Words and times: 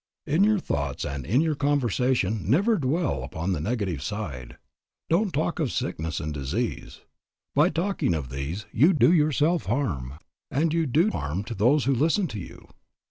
In 0.25 0.43
your 0.43 0.57
thoughts 0.57 1.05
and 1.05 1.27
in 1.27 1.41
your 1.41 1.53
conversation 1.53 2.49
never 2.49 2.77
dwell 2.79 3.23
upon 3.23 3.51
the 3.53 3.59
negative 3.61 4.01
side. 4.01 4.57
Don't 5.11 5.31
talk 5.31 5.59
of 5.59 5.71
sickness 5.71 6.19
and 6.19 6.33
disease. 6.33 7.01
By 7.53 7.69
talking 7.69 8.15
of 8.15 8.29
these 8.29 8.65
you 8.71 8.93
do 8.93 9.13
yourself 9.13 9.67
harm 9.67 10.15
and 10.49 10.73
you 10.73 10.87
do 10.87 11.11
harm 11.11 11.43
to 11.43 11.53
those 11.53 11.83
who 11.85 11.93
listen 11.93 12.25
to 12.29 12.39
you. 12.39 12.67